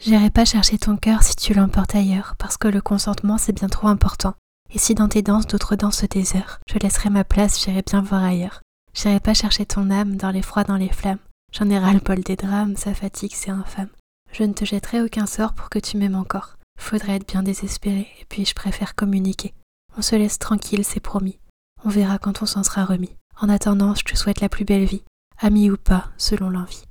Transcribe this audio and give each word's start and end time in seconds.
J'irai 0.00 0.30
pas 0.30 0.46
chercher 0.46 0.78
ton 0.78 0.96
cœur 0.96 1.22
si 1.22 1.36
tu 1.36 1.52
l'emportes 1.52 1.94
ailleurs, 1.94 2.34
parce 2.38 2.56
que 2.56 2.68
le 2.68 2.80
consentement 2.80 3.36
c'est 3.36 3.52
bien 3.52 3.68
trop 3.68 3.88
important. 3.88 4.34
Et 4.72 4.78
si 4.78 4.94
dans 4.94 5.08
tes 5.08 5.20
danses 5.20 5.46
d'autres 5.46 5.76
dansent 5.76 6.04
des 6.04 6.36
heures, 6.36 6.58
je 6.66 6.78
laisserai 6.78 7.10
ma 7.10 7.22
place, 7.22 7.62
j'irai 7.62 7.82
bien 7.82 8.00
voir 8.00 8.24
ailleurs. 8.24 8.62
J'irai 8.94 9.20
pas 9.20 9.34
chercher 9.34 9.66
ton 9.66 9.90
âme 9.90 10.16
dans 10.16 10.30
les 10.30 10.40
froids, 10.40 10.64
dans 10.64 10.78
les 10.78 10.88
flammes. 10.88 11.18
J'en 11.52 11.68
ai 11.68 11.78
ras 11.78 11.92
le 11.92 12.00
bol 12.00 12.20
des 12.20 12.36
drames, 12.36 12.76
ça 12.76 12.94
fatigue, 12.94 13.34
c'est 13.34 13.50
infâme. 13.50 13.90
Je 14.32 14.44
ne 14.44 14.54
te 14.54 14.64
jetterai 14.64 15.02
aucun 15.02 15.26
sort 15.26 15.52
pour 15.52 15.68
que 15.68 15.78
tu 15.78 15.98
m'aimes 15.98 16.14
encore. 16.14 16.56
Faudrait 16.78 17.16
être 17.16 17.28
bien 17.28 17.42
désespéré, 17.42 18.08
et 18.20 18.24
puis 18.28 18.46
je 18.46 18.54
préfère 18.54 18.94
communiquer. 18.94 19.52
On 19.98 20.02
se 20.02 20.16
laisse 20.16 20.38
tranquille, 20.38 20.84
c'est 20.84 21.00
promis. 21.00 21.38
On 21.84 21.90
verra 21.90 22.18
quand 22.18 22.40
on 22.40 22.46
s'en 22.46 22.62
sera 22.62 22.86
remis. 22.86 23.16
En 23.38 23.50
attendant, 23.50 23.94
je 23.94 24.04
te 24.04 24.16
souhaite 24.16 24.40
la 24.40 24.48
plus 24.48 24.64
belle 24.64 24.86
vie, 24.86 25.02
ami 25.38 25.70
ou 25.70 25.76
pas, 25.76 26.08
selon 26.16 26.48
l'envie. 26.48 26.84